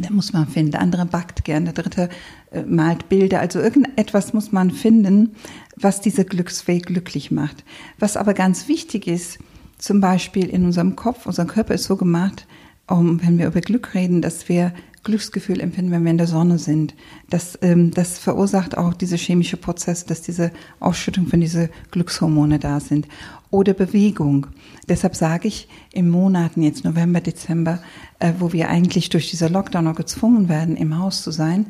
[0.00, 0.72] Da muss man finden.
[0.72, 2.08] Der andere backt gern, der dritte
[2.50, 3.38] äh, malt Bilder.
[3.38, 5.36] Also irgendetwas muss man finden,
[5.76, 7.64] was diese Glücksfee glücklich macht.
[7.98, 9.38] Was aber ganz wichtig ist,
[9.78, 12.46] zum Beispiel in unserem Kopf, unser Körper ist so gemacht,
[12.88, 14.72] um, wenn wir über Glück reden, dass wir
[15.04, 16.94] Glücksgefühl empfinden, wenn wir in der Sonne sind.
[17.30, 22.80] Das, ähm, das verursacht auch diese chemische Prozesse, dass diese Ausschüttung von diese Glückshormone da
[22.80, 23.06] sind.
[23.50, 24.46] Oder Bewegung.
[24.88, 27.80] Deshalb sage ich, in Monaten jetzt November, Dezember,
[28.20, 31.66] äh, wo wir eigentlich durch dieser Lockdown noch gezwungen werden, im Haus zu sein,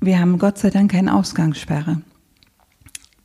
[0.00, 2.02] wir haben Gott sei Dank keine Ausgangssperre.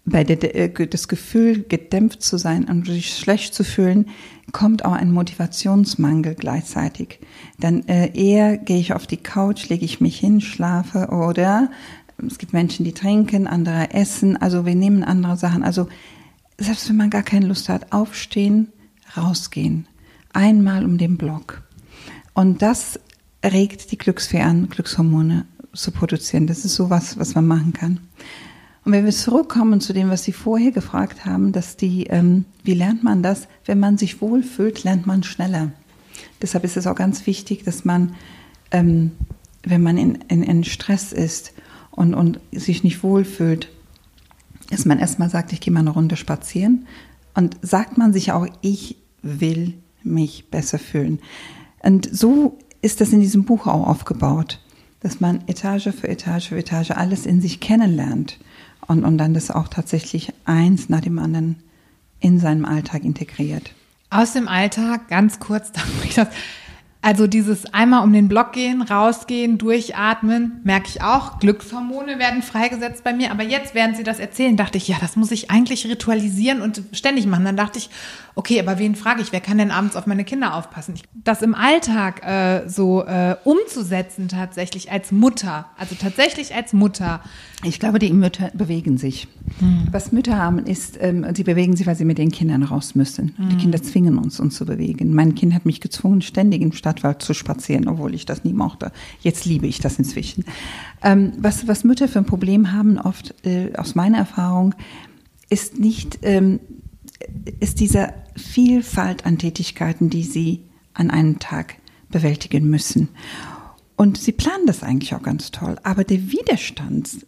[0.04, 4.08] Bei der, äh, das Gefühl, gedämpft zu sein und sich schlecht zu fühlen,
[4.52, 7.20] kommt auch ein Motivationsmangel gleichzeitig.
[7.60, 11.70] Dann äh, eher gehe ich auf die Couch, lege ich mich hin, schlafe oder
[12.28, 15.64] es gibt Menschen, die trinken, andere essen, also wir nehmen andere Sachen.
[15.64, 15.88] Also
[16.62, 18.68] selbst wenn man gar keine Lust hat, aufstehen,
[19.18, 19.88] rausgehen.
[20.34, 21.64] Einmal um den Block.
[22.34, 23.00] Und das
[23.44, 26.48] regt die Glücksfee an, Glückshormone zu produzieren.
[26.48, 28.00] Das ist sowas, was man machen kann.
[28.84, 32.74] Und wenn wir zurückkommen zu dem, was Sie vorher gefragt haben, dass die, ähm, wie
[32.74, 33.48] lernt man das?
[33.66, 35.72] Wenn man sich wohlfühlt, lernt man schneller.
[36.42, 38.16] Deshalb ist es auch ganz wichtig, dass man,
[38.72, 39.12] ähm,
[39.64, 41.54] wenn man in, in, in Stress ist
[41.92, 43.70] und, und sich nicht wohlfühlt,
[44.72, 46.88] dass man erstmal sagt, ich gehe mal eine Runde spazieren.
[47.36, 51.20] Und sagt man sich auch, ich will mich besser fühlen.
[51.84, 54.60] Und so ist das in diesem Buch auch aufgebaut,
[55.02, 58.40] dass man Etage für Etage für Etage alles in sich kennenlernt
[58.88, 61.58] und, und dann das auch tatsächlich eins nach dem anderen
[62.20, 63.74] in seinem Alltag integriert.
[64.10, 66.28] Aus dem Alltag, ganz kurz, damit ich das
[67.04, 71.40] also dieses einmal um den Block gehen, rausgehen, durchatmen, merke ich auch.
[71.40, 73.32] Glückshormone werden freigesetzt bei mir.
[73.32, 76.84] Aber jetzt, während Sie das erzählen, dachte ich, ja, das muss ich eigentlich ritualisieren und
[76.92, 77.46] ständig machen.
[77.46, 77.90] Dann dachte ich,
[78.36, 79.32] okay, aber wen frage ich?
[79.32, 80.94] Wer kann denn abends auf meine Kinder aufpassen?
[81.24, 87.22] Das im Alltag äh, so äh, umzusetzen tatsächlich als Mutter, also tatsächlich als Mutter.
[87.64, 89.28] Ich glaube, die Mütter bewegen sich.
[89.60, 89.88] Hm.
[89.92, 93.34] Was Mütter haben, ist, ähm, sie bewegen sich, weil sie mit den Kindern raus müssen.
[93.38, 93.50] Hm.
[93.50, 95.14] Die Kinder zwingen uns, uns zu bewegen.
[95.14, 98.92] Mein Kind hat mich gezwungen, ständig im Stadtwald zu spazieren, obwohl ich das nie mochte.
[99.22, 100.46] Jetzt liebe ich das inzwischen.
[101.02, 104.76] Ähm, was, was Mütter für ein Problem haben, oft äh, aus meiner Erfahrung,
[105.50, 106.60] ist nicht ähm,
[107.60, 111.76] ist diese Vielfalt an Tätigkeiten, die sie an einem Tag
[112.10, 113.10] bewältigen müssen.
[113.96, 115.78] Und sie planen das eigentlich auch ganz toll.
[115.84, 117.26] Aber der Widerstand,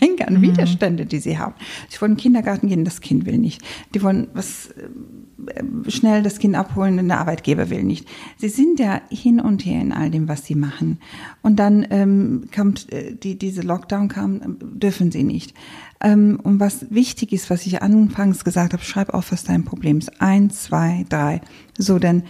[0.00, 0.42] Menge an mhm.
[0.42, 1.54] Widerstände, die sie haben.
[1.88, 3.62] Sie wollen in den Kindergarten gehen, das Kind will nicht.
[3.94, 8.06] Die wollen was äh, schnell das Kind abholen, der Arbeitgeber will nicht.
[8.36, 10.98] Sie sind ja hin und her in all dem, was sie machen.
[11.42, 15.54] Und dann ähm, kommt äh, die, diese Lockdown kam, dürfen sie nicht.
[16.00, 19.98] Ähm, und was wichtig ist, was ich anfangs gesagt habe, schreib auf, was dein Problem
[19.98, 20.20] ist.
[20.20, 21.40] Eins, zwei, drei.
[21.76, 22.22] So, denn,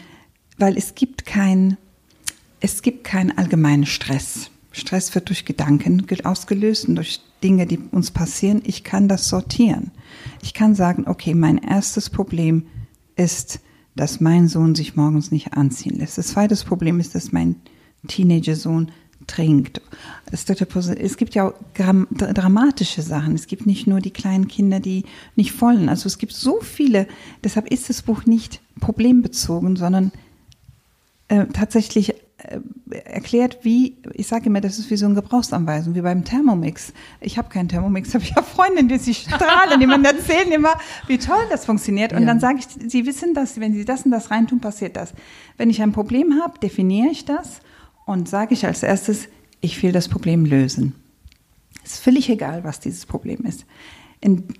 [0.58, 1.76] weil es gibt kein,
[2.60, 4.50] es gibt keinen allgemeinen Stress.
[4.72, 8.62] Stress wird durch Gedanken ausgelöst und durch Dinge, die uns passieren.
[8.64, 9.90] Ich kann das sortieren.
[10.42, 12.66] Ich kann sagen, okay, mein erstes Problem
[13.16, 13.60] ist,
[13.96, 16.18] dass mein Sohn sich morgens nicht anziehen lässt.
[16.18, 17.56] Das zweite Problem ist, dass mein
[18.06, 18.92] Teenager-Sohn
[19.26, 19.82] trinkt.
[20.30, 23.34] Es gibt ja auch dramatische Sachen.
[23.34, 25.04] Es gibt nicht nur die kleinen Kinder, die
[25.36, 25.88] nicht wollen.
[25.88, 27.06] Also es gibt so viele.
[27.44, 30.12] Deshalb ist das Buch nicht problembezogen, sondern
[31.28, 36.00] äh, tatsächlich äh, erklärt, wie, ich sage immer, das ist wie so eine Gebrauchsanweisung, wie
[36.00, 36.92] beim Thermomix.
[37.20, 40.74] Ich habe keinen Thermomix, habe ich ja Freundinnen, die sich strahlen, die man erzählen immer,
[41.06, 42.12] wie toll das funktioniert.
[42.12, 42.26] Und ja.
[42.26, 45.12] dann sage ich, sie wissen das, wenn sie das und das reintun, passiert das.
[45.56, 47.60] Wenn ich ein Problem habe, definiere ich das
[48.06, 49.28] und sage ich als erstes,
[49.60, 50.94] ich will das Problem lösen.
[51.84, 53.64] Es ist völlig egal, was dieses Problem ist.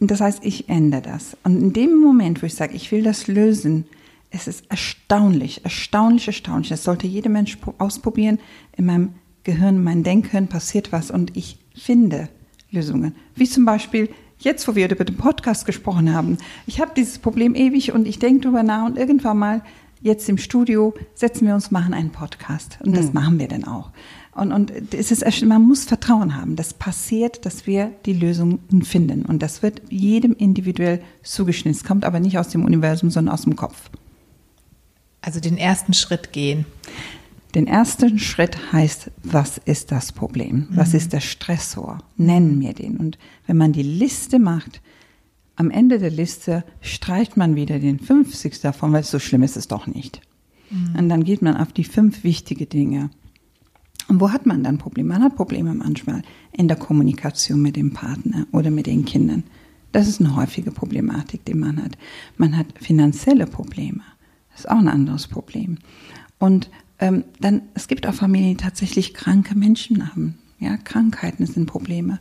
[0.01, 1.37] das heißt, ich ändere das.
[1.45, 3.85] Und in dem Moment, wo ich sage, ich will das lösen,
[4.31, 6.69] es ist erstaunlich, erstaunlich, erstaunlich.
[6.69, 8.39] Das sollte jeder Mensch ausprobieren.
[8.77, 9.15] In meinem
[9.45, 12.29] Gehirn, in meinem Denken passiert was und ich finde
[12.71, 13.15] Lösungen.
[13.35, 16.39] Wie zum Beispiel jetzt, wo wir über den Podcast gesprochen haben.
[16.67, 19.63] Ich habe dieses Problem ewig und ich denke darüber nach und irgendwann mal
[20.01, 22.79] jetzt im Studio setzen wir uns, machen einen Podcast.
[22.85, 23.15] Und das mhm.
[23.15, 23.91] machen wir dann auch.
[24.33, 26.55] Und, und es ist, man muss Vertrauen haben.
[26.55, 29.25] Das passiert, dass wir die Lösung finden.
[29.25, 31.73] Und das wird jedem individuell zugeschnitten.
[31.73, 33.91] Es kommt aber nicht aus dem Universum, sondern aus dem Kopf.
[35.29, 36.65] Also den ersten Schritt gehen.
[37.55, 40.69] Den ersten Schritt heißt, was ist das Problem?
[40.71, 40.97] Was mhm.
[40.97, 41.99] ist der Stressor?
[42.17, 42.97] Nennen wir den.
[42.97, 44.81] Und wenn man die Liste macht,
[45.55, 49.69] am Ende der Liste streicht man wieder den 50 davon, weil so schlimm ist es
[49.69, 50.23] doch nicht.
[50.71, 50.95] Mhm.
[50.99, 53.11] Und dann geht man auf die fünf wichtige Dinge.
[54.09, 55.11] Und wo hat man dann Probleme?
[55.11, 59.45] Man hat Probleme manchmal in der Kommunikation mit dem Partner oder mit den Kindern.
[59.93, 61.99] Das ist eine häufige Problematik, die man hat.
[62.39, 64.01] Man hat finanzielle Probleme.
[64.59, 65.79] Ist auch ein anderes Problem.
[66.39, 70.39] Und ähm, dann, es gibt auch Familien, die tatsächlich kranke Menschen haben.
[70.59, 72.19] Ja, Krankheiten sind Probleme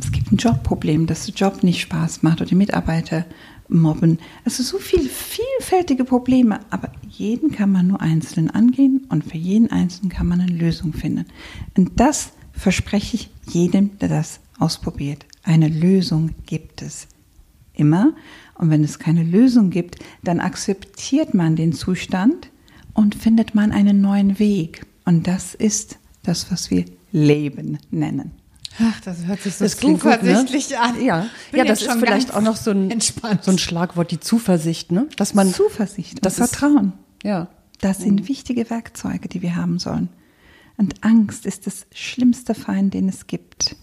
[0.00, 3.24] es gibt ein Jobproblem, dass der Job nicht Spaß macht oder die Mitarbeiter
[3.68, 4.18] mobben.
[4.44, 9.38] Es sind so viele vielfältige Probleme, aber jeden kann man nur einzeln angehen und für
[9.38, 11.26] jeden Einzelnen kann man eine Lösung finden.
[11.76, 15.24] Und das verspreche ich jedem, der das ausprobiert.
[15.42, 17.08] Eine Lösung gibt es
[17.74, 18.12] immer.
[18.54, 22.50] Und wenn es keine Lösung gibt, dann akzeptiert man den Zustand
[22.92, 24.86] und findet man einen neuen Weg.
[25.04, 28.32] Und das ist das, was wir Leben nennen.
[28.80, 30.80] Ach, das hört sich so das zuversichtlich gut, ne?
[30.80, 31.04] an.
[31.04, 32.92] Ja, ja das ist vielleicht auch noch so ein,
[33.40, 35.06] so ein Schlagwort, die Zuversicht, ne?
[35.16, 36.92] Dass man Zuversicht, das Vertrauen.
[37.22, 37.48] Ja.
[37.80, 38.28] Das sind mhm.
[38.28, 40.08] wichtige Werkzeuge, die wir haben sollen.
[40.76, 43.76] Und Angst ist das schlimmste Feind, den es gibt.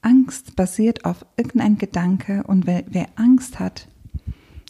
[0.00, 3.88] Angst basiert auf irgendein Gedanke und wer, wer Angst hat,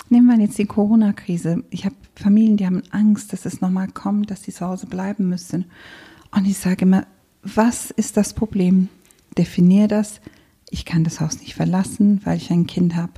[0.08, 1.64] nehmen wir jetzt die Corona-Krise.
[1.70, 5.28] Ich habe Familien, die haben Angst, dass es nochmal kommt, dass sie zu Hause bleiben
[5.28, 5.66] müssen.
[6.34, 7.06] Und ich sage immer,
[7.42, 8.88] was ist das Problem?
[9.36, 10.20] Definier das.
[10.70, 13.12] Ich kann das Haus nicht verlassen, weil ich ein Kind habe.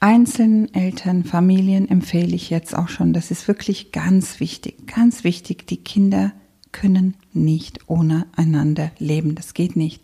[0.00, 3.12] Einzelnen Eltern, Familien empfehle ich jetzt auch schon.
[3.12, 5.66] Das ist wirklich ganz wichtig, ganz wichtig.
[5.66, 6.32] Die Kinder
[6.80, 9.34] können nicht ohne einander leben.
[9.34, 10.02] Das geht nicht.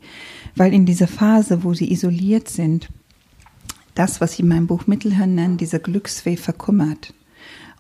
[0.57, 2.89] Weil in dieser Phase, wo sie isoliert sind,
[3.95, 7.13] das, was ich in meinem Buch Mittelhirn nenne, dieser Glücksweh verkümmert.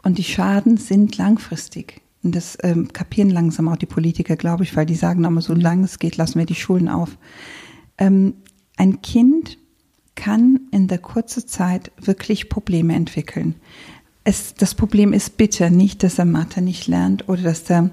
[0.03, 2.03] Und die Schaden sind langfristig.
[2.23, 5.55] Und das ähm, kapieren langsam auch die Politiker, glaube ich, weil die sagen immer, so
[5.55, 7.17] lange es geht, lassen wir die Schulen auf.
[7.99, 8.35] Ähm,
[8.77, 9.59] ein Kind
[10.15, 13.55] kann in der kurzen Zeit wirklich Probleme entwickeln.
[14.25, 17.91] Es, das Problem ist bitte nicht, dass er Mathe nicht lernt oder dass er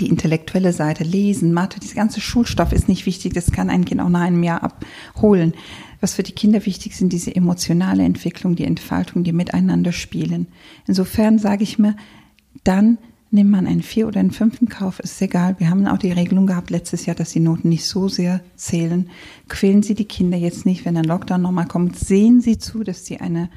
[0.00, 4.00] die intellektuelle Seite, Lesen, Mathe, dieser ganze Schulstoff ist nicht wichtig, das kann ein Kind
[4.00, 5.54] auch nach einem Jahr abholen.
[6.00, 10.48] Was für die Kinder wichtig sind, diese emotionale Entwicklung, die Entfaltung, die miteinander spielen.
[10.86, 11.96] Insofern sage ich mir,
[12.64, 12.98] dann
[13.30, 15.56] nimmt man einen vier oder einen fünften Kauf, ist egal.
[15.58, 19.08] Wir haben auch die Regelung gehabt letztes Jahr, dass die Noten nicht so sehr zählen.
[19.48, 21.96] Quälen Sie die Kinder jetzt nicht, wenn ein Lockdown nochmal kommt.
[21.98, 23.48] Sehen Sie zu, dass Sie eine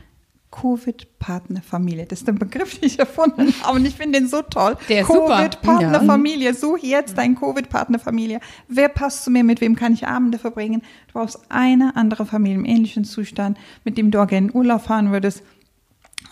[0.59, 2.05] Covid-Partnerfamilie.
[2.05, 4.77] Das ist der Begriff, den ich erfunden habe und ich finde den so toll.
[4.87, 6.49] Covid-Partnerfamilie.
[6.49, 6.53] Ja.
[6.53, 8.39] Such jetzt deine Covid-Partnerfamilie.
[8.67, 9.43] Wer passt zu mir?
[9.43, 10.81] Mit wem kann ich Abende verbringen?
[11.07, 14.81] Du brauchst eine andere Familie im ähnlichen Zustand, mit dem du auch gerne in Urlaub
[14.81, 15.43] fahren würdest.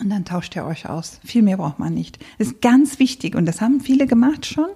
[0.00, 1.20] Und dann tauscht ihr euch aus.
[1.24, 2.18] Viel mehr braucht man nicht.
[2.38, 4.68] Das ist ganz wichtig und das haben viele gemacht schon.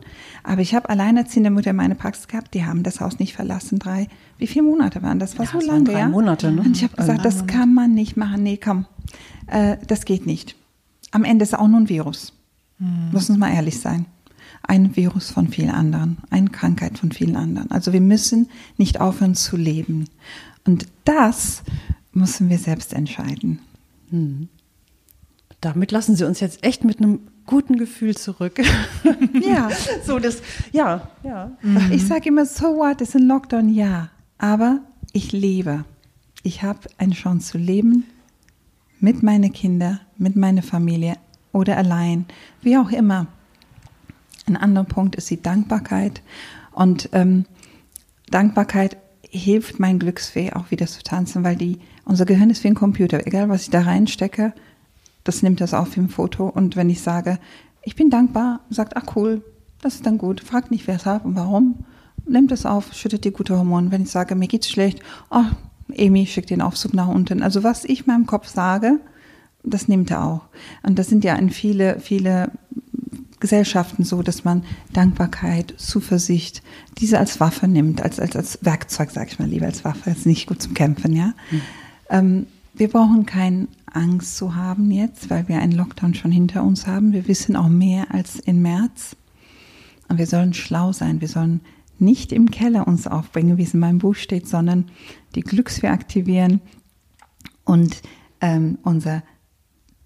[0.44, 3.80] Aber ich habe alleinerziehende Mutter in meiner Praxis gehabt, die haben das Haus nicht verlassen.
[3.80, 4.06] Drei,
[4.38, 5.37] wie viele Monate waren das?
[5.37, 6.08] War ja, so lange, drei ja?
[6.08, 6.62] Monate, ne?
[6.62, 8.44] Und ich habe gesagt, das kann man nicht machen.
[8.44, 8.87] Nee, komm,
[9.50, 10.56] äh, das geht nicht.
[11.11, 12.32] Am Ende ist es auch nur ein Virus.
[12.78, 13.11] Hm.
[13.12, 14.06] Muss uns mal ehrlich sein.
[14.62, 17.70] Ein Virus von vielen anderen, eine Krankheit von vielen anderen.
[17.70, 20.08] Also wir müssen nicht aufhören zu leben.
[20.66, 21.62] Und das
[22.12, 23.61] müssen wir selbst entscheiden.
[24.11, 24.48] Hm.
[25.61, 28.61] Damit lassen Sie uns jetzt echt mit einem guten Gefühl zurück.
[29.42, 29.70] ja,
[30.04, 31.56] so das, ja, ja.
[31.62, 31.90] Mhm.
[31.90, 34.11] Ich sage immer, so what, ist ein Lockdown, ja.
[34.37, 34.80] Aber
[35.12, 35.84] ich lebe.
[36.42, 38.04] Ich habe eine Chance zu leben
[39.00, 41.14] mit meinen Kindern, mit meiner Familie
[41.52, 42.26] oder allein,
[42.62, 43.26] wie auch immer.
[44.46, 46.22] Ein anderer Punkt ist die Dankbarkeit.
[46.72, 47.44] Und ähm,
[48.30, 52.74] Dankbarkeit hilft mein Glücksfee auch wieder zu tanzen, weil die, unser Gehirn ist wie ein
[52.74, 53.26] Computer.
[53.26, 54.54] Egal, was ich da reinstecke,
[55.24, 56.48] das nimmt das auf im Foto.
[56.48, 57.38] Und wenn ich sage,
[57.82, 59.42] ich bin dankbar, sagt, ach cool,
[59.82, 60.40] das ist dann gut.
[60.40, 61.84] Fragt nicht, wer es hat und warum.
[62.26, 63.90] Nimmt es auf, schüttet die gute Hormone.
[63.90, 65.44] Wenn ich sage, mir geht's schlecht, oh,
[65.96, 67.42] Amy schickt den Aufzug nach unten.
[67.42, 69.01] Also was ich meinem Kopf sage,
[69.62, 70.42] das nimmt er auch.
[70.83, 72.51] Und das sind ja in viele, viele
[73.40, 76.62] Gesellschaften so, dass man Dankbarkeit, Zuversicht,
[76.98, 80.27] diese als Waffe nimmt, als, als, als Werkzeug, sag ich mal lieber, als Waffe, ist
[80.27, 81.35] nicht gut zum Kämpfen, ja.
[81.51, 81.61] Mhm.
[82.11, 86.87] Ähm, wir brauchen keine Angst zu haben jetzt, weil wir einen Lockdown schon hinter uns
[86.87, 87.12] haben.
[87.12, 89.16] Wir wissen auch mehr als im März.
[90.09, 91.20] Und wir sollen schlau sein.
[91.20, 91.61] Wir sollen
[92.00, 94.87] nicht im Keller uns aufbringen, wie es in meinem Buch steht, sondern
[95.34, 96.61] die Glückswehr aktivieren
[97.64, 98.02] und
[98.40, 99.22] ähm, unser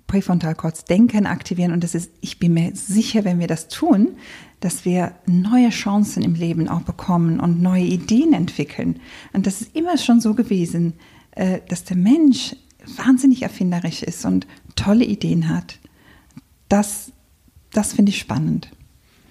[0.06, 1.72] Präfrontalkortex Denken aktivieren.
[1.72, 4.16] Und das ist, ich bin mir sicher, wenn wir das tun,
[4.60, 9.00] dass wir neue Chancen im Leben auch bekommen und neue Ideen entwickeln.
[9.32, 10.94] Und das ist immer schon so gewesen,
[11.32, 12.54] äh, dass der Mensch
[12.96, 15.78] wahnsinnig erfinderisch ist und tolle Ideen hat.
[16.68, 17.12] Das,
[17.72, 18.70] das finde ich spannend.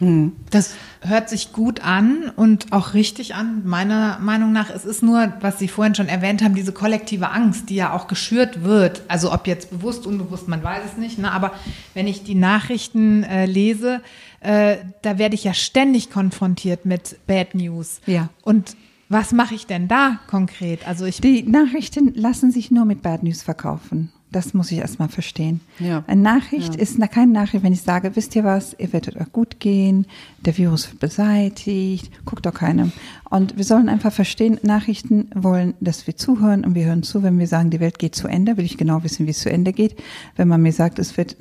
[0.01, 0.31] Hm.
[0.49, 4.71] Das hört sich gut an und auch richtig an, meiner Meinung nach.
[4.71, 8.07] Es ist nur, was Sie vorhin schon erwähnt haben, diese kollektive Angst, die ja auch
[8.07, 9.03] geschürt wird.
[9.07, 11.19] Also ob jetzt bewusst, unbewusst, man weiß es nicht.
[11.19, 11.31] Ne?
[11.31, 11.51] Aber
[11.93, 14.01] wenn ich die Nachrichten äh, lese,
[14.39, 18.01] äh, da werde ich ja ständig konfrontiert mit Bad News.
[18.07, 18.29] Ja.
[18.41, 18.75] Und
[19.07, 20.87] was mache ich denn da konkret?
[20.87, 24.11] Also ich die Nachrichten lassen sich nur mit Bad News verkaufen.
[24.31, 25.59] Das muss ich erstmal verstehen.
[25.79, 26.05] Ja.
[26.07, 26.81] Eine Nachricht ja.
[26.81, 30.05] ist keine Nachricht, wenn ich sage, wisst ihr was, ihr werdet euch gut gehen,
[30.39, 32.93] der Virus wird beseitigt, guckt doch keinem.
[33.29, 37.39] Und wir sollen einfach verstehen, Nachrichten wollen, dass wir zuhören und wir hören zu, wenn
[37.39, 39.73] wir sagen, die Welt geht zu Ende, will ich genau wissen, wie es zu Ende
[39.73, 39.95] geht.
[40.37, 41.35] Wenn man mir sagt, es wird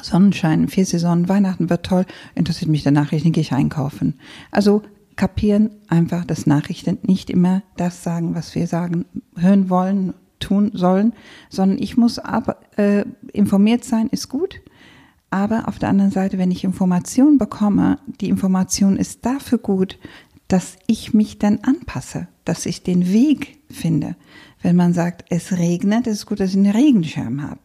[0.00, 4.14] Sonnenschein, vier Saisonen, Weihnachten wird toll, interessiert mich der Nachrichten, gehe ich einkaufen.
[4.52, 4.82] Also
[5.16, 11.12] kapieren einfach, dass Nachrichten nicht immer das sagen, was wir sagen, hören wollen, tun sollen,
[11.50, 14.60] sondern ich muss aber äh, informiert sein, ist gut.
[15.30, 19.98] Aber auf der anderen Seite, wenn ich Information bekomme, die Information ist dafür gut,
[20.48, 24.14] dass ich mich dann anpasse, dass ich den Weg finde.
[24.62, 27.58] Wenn man sagt, es regnet, ist es gut, dass ich einen Regenschirm habe.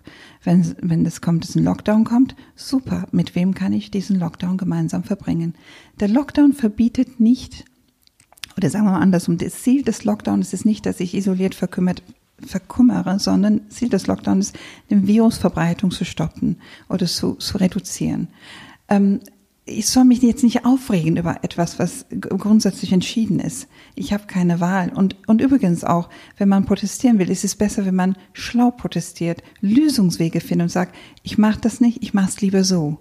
[0.43, 3.05] Wenn, wenn es kommt, dass ein Lockdown kommt, super.
[3.11, 5.53] Mit wem kann ich diesen Lockdown gemeinsam verbringen?
[5.99, 7.65] Der Lockdown verbietet nicht
[8.57, 12.03] oder sagen wir mal andersrum, das Ziel des Lockdowns ist nicht, dass ich isoliert verkümmert
[12.45, 14.57] verkummere, sondern Ziel des Lockdowns ist,
[14.89, 16.57] den Virusverbreitung zu stoppen
[16.89, 18.27] oder zu, zu reduzieren.
[18.89, 19.21] Ähm,
[19.65, 23.67] ich soll mich jetzt nicht aufregen über etwas, was grundsätzlich entschieden ist.
[23.95, 24.89] Ich habe keine Wahl.
[24.89, 29.43] Und, und übrigens auch, wenn man protestieren will, ist es besser, wenn man schlau protestiert,
[29.61, 32.97] Lösungswege findet und sagt, ich mache das nicht, ich mache es lieber so.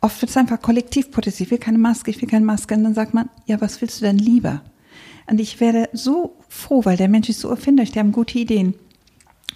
[0.00, 2.74] Oft wird es einfach kollektiv protestiert, ich will keine Maske, ich will keine Maske.
[2.74, 4.62] Und dann sagt man, ja, was willst du denn lieber?
[5.30, 8.74] Und ich werde so froh, weil der Mensch ist so erfinderisch, die haben gute Ideen.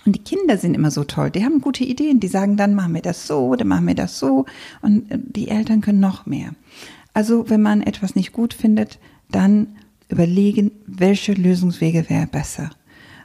[0.04, 2.94] Und die Kinder sind immer so toll, die haben gute Ideen, die sagen dann, machen
[2.94, 4.46] wir das so, dann machen wir das so.
[4.82, 6.50] Und äh, die Eltern können noch mehr.
[7.14, 8.98] Also wenn man etwas nicht gut findet,
[9.30, 9.76] dann
[10.08, 12.70] überlegen, welche Lösungswege wäre besser.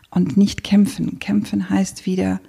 [0.10, 1.20] Und nicht kämpfen.
[1.20, 2.40] Kämpfen heißt wieder,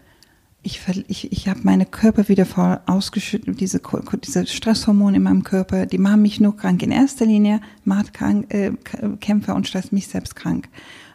[0.62, 3.80] ich, ich, ich habe meine Körper wieder voll ausgeschüttet, diese,
[4.24, 6.82] diese Stresshormone in meinem Körper, die machen mich nur krank.
[6.82, 8.72] In erster Linie macht krank, äh,
[9.20, 10.68] Kämpfer und Stress mich selbst krank.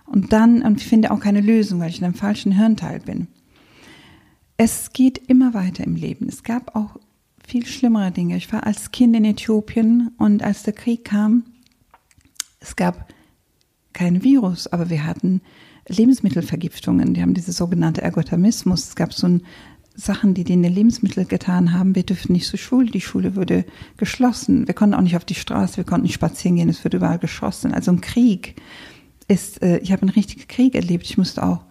[0.06, 3.28] Und dann, und ich finde auch keine Lösung, weil ich in einem falschen Hirnteil bin.
[4.58, 6.28] Es geht immer weiter im Leben.
[6.30, 6.98] Es gab auch
[7.46, 8.38] viel schlimmere Dinge.
[8.38, 11.44] Ich war als Kind in Äthiopien und als der Krieg kam,
[12.60, 13.14] es gab
[13.92, 15.42] kein Virus, aber wir hatten
[15.88, 17.14] Lebensmittelvergiftungen.
[17.14, 18.90] Die haben diese sogenannte Ergotamismus.
[18.90, 19.42] Es gab so ein
[19.96, 21.96] Sachen, die denen Lebensmittel getan haben.
[21.96, 22.90] Wir dürften nicht zur Schule.
[22.90, 23.66] Die Schule wurde
[23.98, 24.68] geschlossen.
[24.68, 25.78] Wir konnten auch nicht auf die Straße.
[25.78, 26.70] Wir konnten nicht spazieren gehen.
[26.70, 27.74] Es wird überall geschossen.
[27.74, 28.56] Also ein Krieg
[29.28, 31.06] ist, äh, ich habe einen richtigen Krieg erlebt.
[31.06, 31.66] Ich musste auch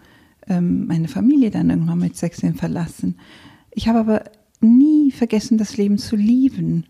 [0.49, 3.17] ähm, meine Familie dann irgendwann mit 16 verlassen.
[3.71, 4.25] Ich habe aber
[4.61, 6.85] nie vergessen, das Leben zu lieben,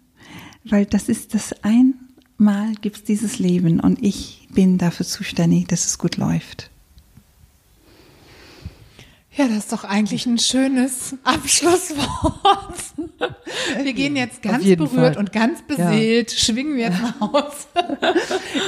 [0.64, 5.86] weil das ist das einmal gibt es dieses Leben und ich bin dafür zuständig, dass
[5.86, 6.71] es gut läuft.
[9.34, 12.76] Ja, das ist doch eigentlich ein schönes Abschlusswort.
[13.82, 15.16] Wir gehen jetzt ganz berührt Fall.
[15.16, 16.38] und ganz beseelt, ja.
[16.38, 17.66] schwingen wir jetzt nach Hause.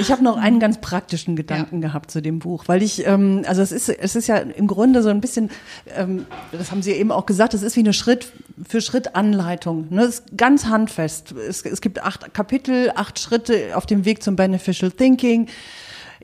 [0.01, 1.89] Ich habe noch einen ganz praktischen Gedanken ja.
[1.89, 5.03] gehabt zu dem Buch, weil ich, ähm, also es ist, es ist ja im Grunde
[5.03, 5.51] so ein bisschen,
[5.95, 8.33] ähm, das haben Sie eben auch gesagt, es ist wie eine Schritt
[8.67, 9.89] für Schritt Anleitung.
[9.91, 10.05] Ne?
[10.05, 11.33] Es ist ganz handfest.
[11.33, 15.49] Es, es gibt acht Kapitel, acht Schritte auf dem Weg zum Beneficial Thinking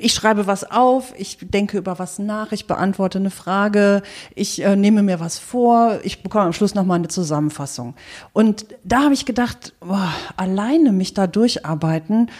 [0.00, 4.02] ich schreibe was auf, ich denke über was nach, ich beantworte eine Frage,
[4.34, 7.94] ich äh, nehme mir was vor, ich bekomme am Schluss nochmal eine Zusammenfassung.
[8.32, 12.30] Und da habe ich gedacht, boah, alleine mich da durcharbeiten,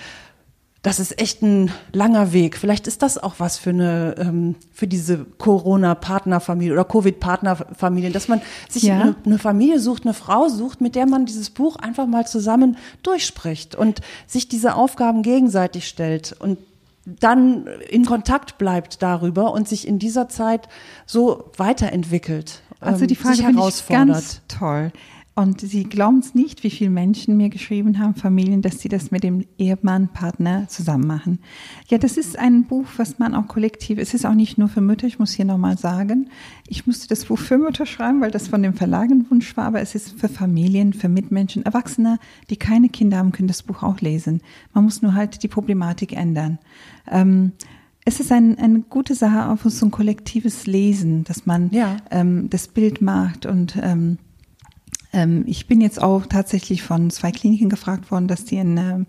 [0.81, 2.57] das ist echt ein langer Weg.
[2.57, 8.41] Vielleicht ist das auch was für eine ähm, für diese Corona-Partnerfamilie oder Covid-Partnerfamilien, dass man
[8.71, 8.95] sich ja.
[8.95, 12.79] eine, eine, Familie sucht, eine Frau sucht, mit der man dieses Buch einfach mal zusammen
[13.03, 16.57] durchspricht und sich diese Aufgaben gegenseitig stellt und
[17.19, 20.69] dann in Kontakt bleibt darüber und sich in dieser Zeit
[21.07, 22.63] so weiterentwickelt.
[22.81, 24.93] Also die ähm, Frage finde ich ganz toll.
[25.37, 29.11] Und Sie glauben es nicht, wie viele Menschen mir geschrieben haben, Familien, dass sie das
[29.11, 31.39] mit dem Ehemann, Partner zusammen machen.
[31.89, 34.81] Ja, das ist ein Buch, was man auch kollektiv, es ist auch nicht nur für
[34.81, 36.29] Mütter, ich muss hier nochmal sagen,
[36.67, 39.67] ich musste das Buch für Mütter schreiben, weil das von dem Verlag ein Wunsch war,
[39.67, 42.19] aber es ist für Familien, für Mitmenschen, Erwachsene,
[42.51, 44.43] die keine Kinder haben, können das Buch auch lesen.
[44.75, 46.59] Man muss nur halt die Problematik ändern.
[47.09, 47.53] Ähm,
[48.05, 51.97] es ist ein, eine gute Sache, auch so ein kollektives Lesen, dass man ja.
[52.11, 54.19] ähm, das Bild macht und ähm, ähm,
[55.47, 59.07] ich bin jetzt auch tatsächlich von zwei Kliniken gefragt worden, dass die eine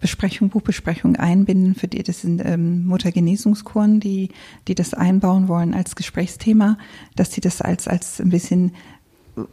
[0.00, 1.74] Besprechung, Buchbesprechung einbinden.
[1.74, 4.30] Für die, das sind ähm, Muttergenesungskuren, die,
[4.66, 6.78] die das einbauen wollen als Gesprächsthema,
[7.16, 8.72] dass die das als, als ein bisschen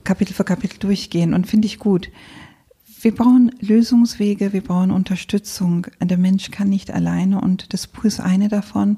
[0.04, 2.10] Kapitel für Kapitel durchgehen und finde ich gut.
[3.02, 5.88] Wir brauchen Lösungswege, wir brauchen Unterstützung.
[6.02, 8.98] Der Mensch kann nicht alleine und das Buch ist eine davon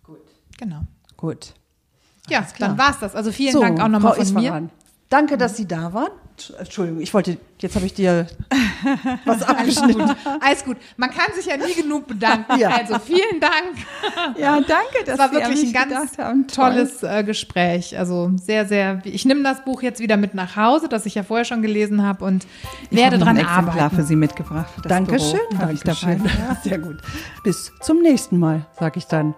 [0.02, 0.20] Gut.
[0.58, 0.82] Genau.
[1.16, 1.52] Gut.
[2.28, 3.14] Ja, dann war's das.
[3.14, 4.40] Also vielen So, Dank auch nochmal von mir.
[4.42, 4.70] Isfahan.
[5.12, 6.08] Danke, dass Sie da waren.
[6.58, 8.26] Entschuldigung, ich wollte, jetzt habe ich dir
[9.26, 10.10] was abgeschnitten.
[10.40, 10.78] Alles gut.
[10.96, 12.58] Man kann sich ja nie genug bedanken.
[12.58, 12.70] Ja.
[12.70, 14.38] Also vielen Dank.
[14.38, 16.46] Ja, danke, dass Das war Sie wirklich ein ganz haben.
[16.48, 16.70] Toll.
[16.72, 17.96] tolles äh, Gespräch.
[17.98, 19.02] Also sehr, sehr.
[19.04, 22.02] Ich nehme das Buch jetzt wieder mit nach Hause, das ich ja vorher schon gelesen
[22.02, 22.46] habe und
[22.90, 23.96] Ich werde habe dran ein Exemplar arbeiten.
[23.96, 24.72] für Sie mitgebracht.
[24.82, 25.38] Für Dankeschön.
[25.50, 25.60] Büro.
[25.60, 26.46] Darf ich dabei Dankeschön.
[26.46, 26.56] sein?
[26.64, 26.96] Sehr gut.
[27.44, 29.34] Bis zum nächsten Mal, sag ich dann.